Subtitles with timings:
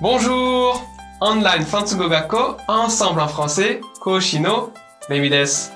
[0.00, 0.76] Bonjour!
[1.20, 4.72] オンラインフランス語学校 Ensemble en français 講師の
[5.10, 5.74] レミです。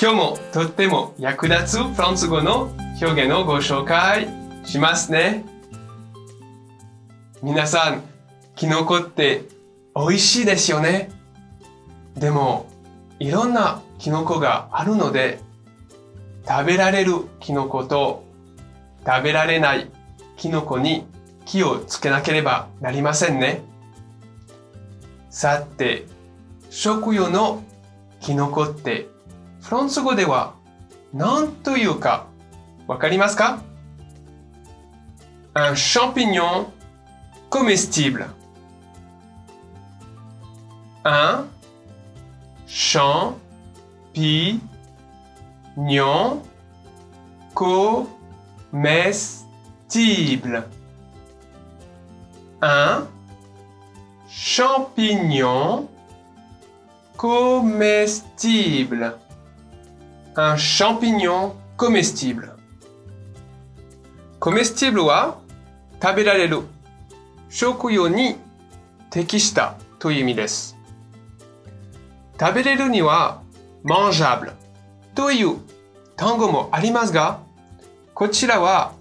[0.00, 2.70] 今日もとっても役立つフランス語の
[3.02, 4.28] 表現をご紹介
[4.64, 5.44] しますね。
[7.42, 8.02] 皆さん、
[8.54, 9.42] キノコって
[9.96, 11.10] 美味しいですよね。
[12.14, 12.68] でも、
[13.18, 15.40] いろんなキノコがあるので、
[16.46, 18.22] 食べられるキノコと
[19.04, 19.90] 食べられない
[20.36, 21.08] キノコに
[21.44, 23.62] 気をつけなければなりませんね。
[25.30, 26.06] さて、
[26.70, 27.62] 食用の
[28.20, 29.08] キノコって
[29.62, 30.54] フランス語では
[31.12, 32.26] 何というか
[32.86, 33.62] わかりますか
[35.54, 36.66] Un champignon
[37.48, 38.26] comestible.
[41.04, 41.48] Un
[42.66, 44.58] champignon
[47.54, 49.44] comestible.
[52.60, 53.06] Un
[54.28, 55.88] champignon
[57.16, 59.16] comestible.
[60.36, 62.50] Un champignon comestible.
[64.40, 65.38] comestible は
[66.02, 66.62] 食べられる
[67.48, 68.36] 食用に
[69.10, 70.76] 適したという意味です。
[72.38, 73.42] 食べれるには
[73.84, 74.52] mangeable
[75.14, 75.58] という
[76.16, 77.40] 単語もありますが、
[78.12, 78.92] こちらは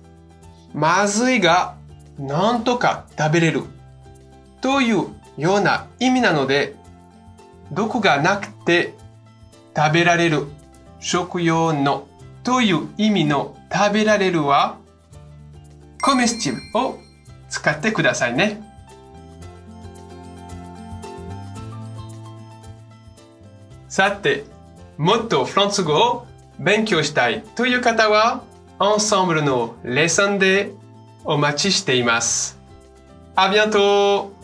[0.73, 1.75] まずいが
[2.17, 3.63] なんとか食べれる
[4.61, 6.75] というような意味なので、
[7.71, 8.93] 毒がなくて
[9.75, 10.45] 食べられる
[10.99, 12.07] 食用の
[12.43, 14.77] という意味の食べられるは
[16.01, 16.99] comestible を
[17.49, 18.61] 使ってくださいね。
[23.87, 24.45] さて、
[24.97, 26.25] もっとフランス語を
[26.59, 28.43] 勉強したいという方は、
[28.79, 30.71] Ensemble のレッスンで
[31.25, 32.59] お待ちしています。
[33.35, 34.42] あ、りがとう